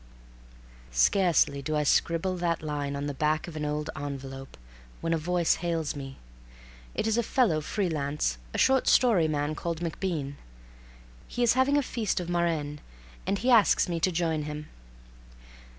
Scarcely 0.89 1.61
do 1.61 1.75
I 1.75 1.83
scribble 1.83 2.35
that 2.37 2.63
last 2.63 2.63
line 2.63 2.95
on 2.95 3.05
the 3.05 3.13
back 3.13 3.47
of 3.47 3.55
an 3.55 3.63
old 3.63 3.91
envelope 3.95 4.57
when 4.99 5.13
a 5.13 5.17
voice 5.19 5.57
hails 5.61 5.95
me. 5.95 6.17
It 6.95 7.05
is 7.05 7.19
a 7.19 7.21
fellow 7.21 7.61
free 7.61 7.87
lance, 7.87 8.39
a 8.51 8.57
short 8.57 8.87
story 8.87 9.27
man 9.27 9.53
called 9.53 9.79
MacBean. 9.79 10.37
He 11.27 11.43
is 11.43 11.53
having 11.53 11.77
a 11.77 11.83
feast 11.83 12.19
of 12.19 12.29
Marennes 12.31 12.79
and 13.27 13.37
he 13.37 13.51
asks 13.51 13.87
me 13.87 13.99
to 13.99 14.11
join 14.11 14.41
him. 14.41 14.69